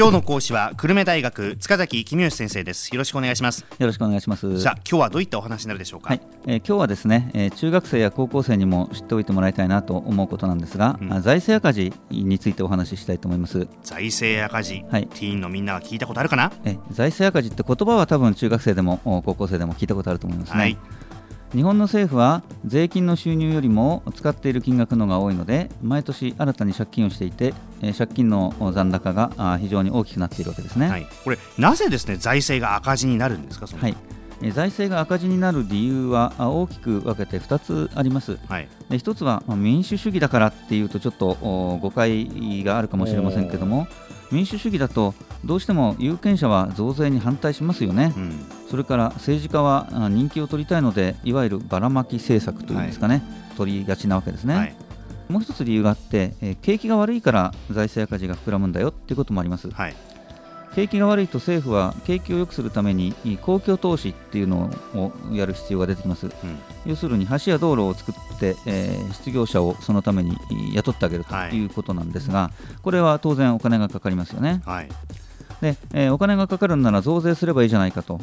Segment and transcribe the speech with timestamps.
[0.00, 2.88] 今日の講師は久留米大学塚崎公義先生です。
[2.88, 3.66] よろしくお願いします。
[3.78, 4.58] よろしくお願いします。
[4.58, 6.08] さあ今日はどういったお話になるでしょうか？
[6.08, 13.68] はい、えー、今日はですね、えー、中学生や高校生にも知っておいてもらいたいなと思うことなんですが、うん、財政赤字についてお話ししたいと思います。
[13.82, 16.50] 財政赤字、はい、ティーンのみんなは聞いたことあるかな？
[16.64, 20.78] え財政赤字って言葉は多分中学生でも高校生でも聞いたことあると思いますね、はい
[21.52, 27.54] 日本の政府は税金の収入よりも使っている金額のが多いので毎年新たに借金をしていて
[27.96, 33.96] 借金の残高が非常に大きくなっているわけですね、はい、これなぜですね財政が赤字になるんですかはい。
[34.52, 41.34] 財政が赤字になる理由は大きく分けて2つあります、はい、で1つは民主主義だからっていうとちょっと
[41.82, 43.86] 誤解があるかもしれませんけども
[44.30, 54.74] 民主主義だとどうしても有権者は増税に反対しますよね、うん、それから政治家は人気を取りたいのでいわゆるばらまき政策というんですかね、はい、取りがちなわけですね、はい、
[55.28, 59.94] もう一つ理由があって、え景気が悪いから財政赤字が膨らむんだよっていうこともあります、はい
[60.74, 66.32] 景気が悪いと政府は景気を良くするために公共投資っていうのをやる必要が出てきます、うん、
[66.86, 70.36] 要するに橋や道路を作って、えー、失業者をそのために
[70.74, 71.64] 雇ってあげるとい。
[71.64, 74.88] うことなんですが、はい、これは当然お金がかかりますよね、はい。
[75.60, 78.20] でえー、お金がかかるなら増税すればいいじゃないかと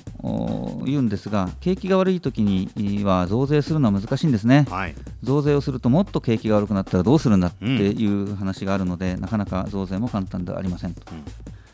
[0.86, 11.04] 言うんですが景気が悪い時には増税するのは難しいんですね、はい、増税をするともっと景気が悪くなったらどうするんだっていう話があるので、うん、なかなか増税も簡単ではありませんと。
[11.12, 11.24] うん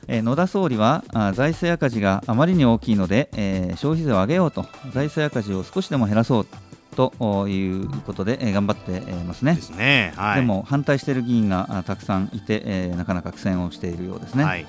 [0.07, 6.47] えー、野田総理は財政赤字があまりに大きいので、えー、消費税を上げようと財政赤字を少しでも減らそう
[6.95, 9.55] ということで、えー、頑張ってますね。
[9.55, 14.43] ですね、はい、でも反対している議員がたくさんいて、えー、なかなか苦戦をしているようですね。
[14.43, 14.65] はい、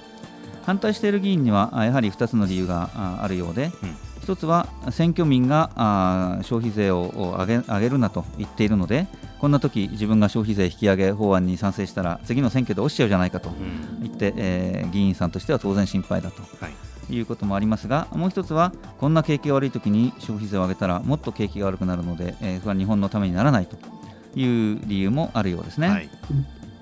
[0.64, 2.90] 反対している議員にはやはり2つの理由が
[3.22, 9.06] あるようで、うん一つは選挙民があ消費税を上げ上げるなと言っているので
[9.38, 13.50] こんな時自分が消費税引き上げ法案に賛成したら次の選挙で落ちちゃうじゃないかと
[14.00, 16.42] 言って、うん、えー、議員さんとしては当然心配だと。
[16.60, 16.72] はい
[17.10, 23.76] いうこともありますが、もう一つは、こんな景気が悪い時に消費税を上げたらもっと景気が悪くなるので、えー、それは日本のためにならないと
[24.34, 25.88] いう理由もあるようですね。
[25.88, 26.08] はい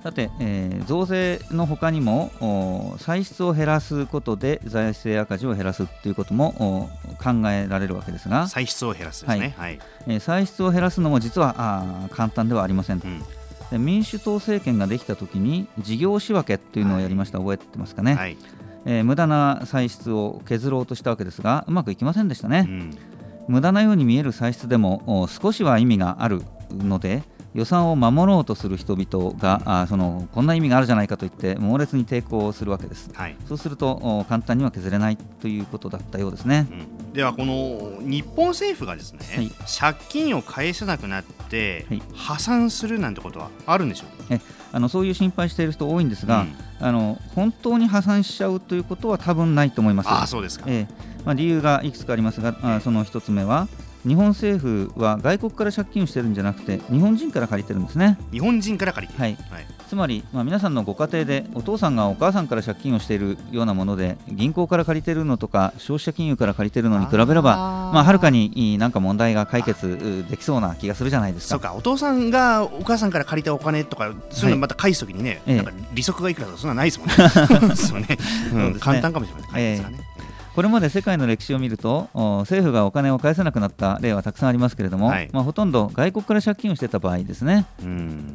[0.03, 6.91] さて、えー、増税のほかにも歳出を減らすことで財政赤字を減らすということも
[7.23, 8.49] 考えられるわけですが。
[8.49, 13.23] 歳出を減らすですね、はい、えー、歳出を減らすのも実はあ簡単ではありません、うん。
[13.71, 18.37] で民主党政権ができたときに事業仕分けというのをやりました、はい、覚えてますかね、はい、
[18.85, 22.99] えー、無駄な歳出を削ろうとしたわけですがうまくいきませんでしたね、うん、
[23.47, 26.43] 無駄なように見える歳出でも少しは意味がある
[26.73, 27.23] ので
[27.55, 36.75] 予算を守ろうとする人々があそのこんな意味があるじゃないかと言って猛烈に抵抗するわけです、はい、そうすると簡単には削れないということだったようですね、う
[37.11, 50.09] ん、ではこの日本政府がですね、はい、借金を返せなくなって、破産するなんてことはあるんでしょうか、あのそういう心配している人多いんですが、うん、あの本当に破産しちゃうということは多分ないと思います。
[50.11, 50.87] あそうですか、えー
[51.25, 53.69] まあ、理由がいくつかありますが、あその一つ目は
[54.07, 58.19] 日本政府は外国から借金をしてるんじゃなくて日本人から借りてるんですね。
[58.33, 59.13] 日本人から借り。
[59.13, 71.51] てはい、はい、つまり、まあ、皆さんのご家庭でお父さんがお母さんから借金をしているようなもので銀行から借りてるのとか消費者金融から借りてるのに比べればまあ、はるかになんか問題が解決できそうな気がするじゃないですか。
[71.51, 71.75] そうか。
[71.75, 77.77] お父さんがお母さんから借りたお金とかそういうのまた返すときにね、はい、なんか利息がいくらとかそんなないですもんね。
[77.77, 78.19] そうね、
[78.55, 80.12] うん、簡単かもしれない、えー、ね
[80.55, 82.09] これまで世界の歴史を見ると
[82.41, 87.67] 政府がお金を返せなくなった例はたくさんありますけれども、はい、まあ、ほとんど外国から借金をしてた場合ですね、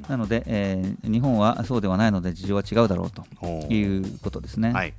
[0.10, 4.94] なので、えー、日本はそうではないので事情は違うだろうということですね、はい、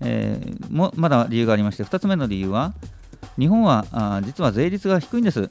[0.00, 2.74] えー、もまだ理由がありまして2つ目の理由は
[3.38, 5.50] 日本はあ実は税率が低いんです。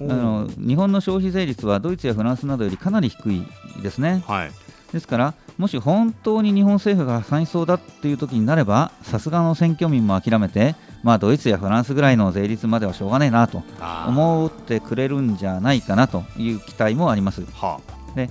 [0.00, 3.46] あの日本の消費税率はドイツやフランスなどよりかなり低い
[3.82, 4.50] ですね、はい、
[4.92, 13.62] ですからもし本当に日本政府が破産しそうだっていう時になればさすがの選挙民も諦めて、まあ、ドイツやフランスぐらいの税率まではしょうがねえなと
[14.06, 17.44] 思ってくれるんじゃないかなという期待もあります。
[17.52, 17.80] は
[18.12, 18.30] あ、で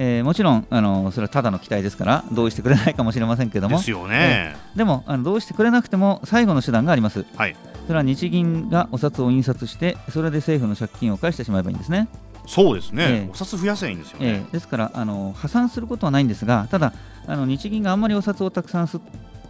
[0.00, 3.78] えー、もちろんあのそれはただの期待ですから同意してくれないかもしれませんけども。
[3.78, 7.56] ですよね、えー、でもあの同意してくれなくても最後の手段があります、はい、
[7.86, 12.08] それは日銀がお札を印刷してそれで政府の借金を返してしまえばいいんですね。
[12.48, 16.94] そうですね、えー、お札増やせばいいんですよね、えー、ですからあの破産することはないんですがただ
[17.26, 19.02] あの日銀があんまりお札をたくさん吸っ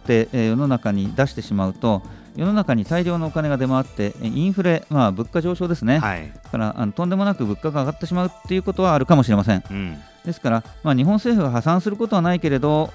[0.05, 2.03] て、えー、世の中に出してしまうと
[2.35, 9.63] 世の中に大量のお金が出回ってインフレ、まあ、物価上昇ですね、はい、からあのとんでもなく物価が上がってしまうということはあるかもしれません。
[9.69, 9.97] うん。
[10.25, 12.91] ですから、まあ、日本政府が破産することはないけれど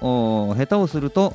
[0.55, 1.33] 下手をすると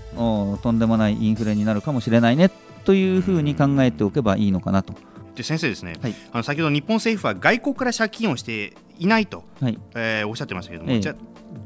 [0.62, 2.50] とんでもないインフレになるかもしれないね
[2.84, 4.94] というふうに考えておけばいいのかなと
[5.34, 11.14] で先生ですね、はい、あの先ほど日本政府は外国から借金をしていないと、はい、えー、おっしゃってましたけれども、ええ、じゃ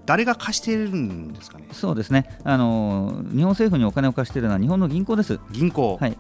[0.07, 1.67] 誰が貸しているんですかね？
[1.73, 2.39] そうですね。
[2.45, 5.41] あの日本政府にお金を貸しているのは日本の銀行です。
[5.51, 5.99] 銀行。
[6.01, 6.17] はい。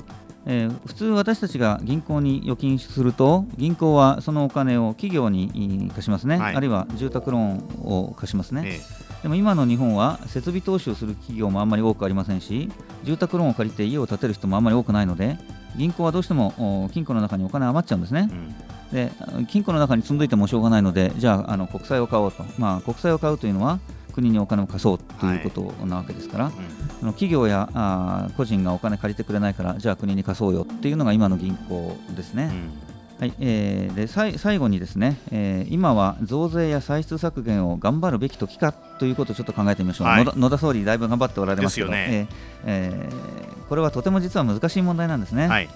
[0.46, 12.70] えー、普通私たちが銀行に預金すると銀行はそのお金を企業に貸しますね、はい、あるいは住宅ローンを貸しますね、ええ、でも今の日本は設備投資をする企業もあんまり多くありませんし
[13.05, 15.38] 住宅ローンを借りて家を建てる人もあんまり多くないので
[15.76, 18.54] 銀行はどうしても金庫の中にお金余っちゃうんですね、うん。
[18.92, 19.10] で
[19.48, 23.80] 金庫の中に積んどいてもしょうがないのでじゃああの国債を買おうと、まあ、国債を買うというのは
[24.12, 26.54] 国にお金を貸そうということなわけですから、はい
[27.02, 32.50] うん、企業やあ個人がお金借りてくれないからじゃあ国に貸そうよっていうのが今の銀行ですね。
[32.52, 42.06] うんはいえー、で最後にですね、えー、今は増税や歳出削減を頑張るべき時かということをちょっと考えてみましょう、はい、野田総理、だいぶ頑張っておられますけど、ね。
[42.11, 42.26] えー
[42.66, 45.46] えー、これはとても実は難しい問題なんですね。
[45.46, 45.69] はい。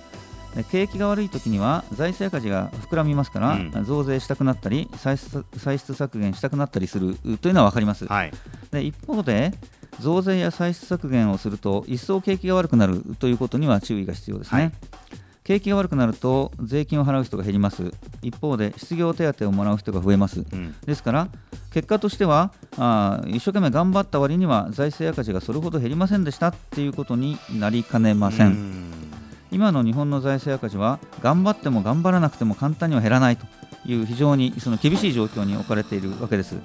[0.71, 8.33] 景気が悪い時には財政赤字が膨らみますから、うん、増税したくなったり歳出歳出削減したくなったりするというのは分かります、はい、
[8.73, 9.53] で一方で
[10.01, 14.73] 増税や歳出削減をすると一層景気が悪くなるということには注意が必要ですね、はい、
[15.49, 17.91] 景気が悪くなると税金を払う人が減ります。
[18.21, 21.29] 一方で失業手当をもらう人が増えます、うん、ですから
[21.73, 26.49] 結果としてはあ一生懸命頑張った割には財政赤字がそれほど減りませんでした。
[26.49, 28.85] っていうことになりかねません。
[29.51, 33.47] 今の日本の財政赤字は頑張っても頑張らなくても簡単には減らないと
[33.87, 36.57] いう非常にその厳しい状況に置かれているわけです。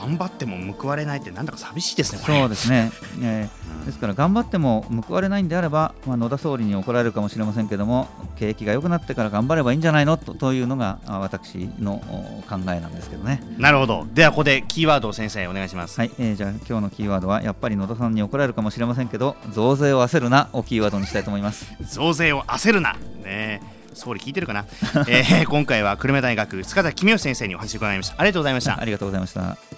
[0.00, 8.08] 頑張っても報われないってなんだか寂しいですね、そうですね、 えー、ですから頑張っても報われないんであれば、まあ、野田総理に怒られるかもしれませんけども
[8.38, 10.16] 景気が良くなってから頑張ればいいんじゃないの？
[10.16, 12.00] とというのが私の
[12.48, 13.42] 考えなんですけどね。
[13.58, 14.06] なるほど。
[14.14, 15.98] ではここでキーワードを先生お願いします。
[15.98, 21.66] はい、えー、じゃあ今日のキーワードはやっぱり野田さんに怒られるかもしれませんけど増税を焦るなをキーワードにしたいと思います。
[21.82, 22.96] 増税を焦るな。
[23.24, 23.78] ね。
[23.94, 24.64] 総理聞いてるかな、
[25.08, 28.14] えー、今回は久留米大学塚田公義先生にお話を伺いました。
[28.16, 28.80] ありがとうございました。
[28.80, 29.77] ありがとうございました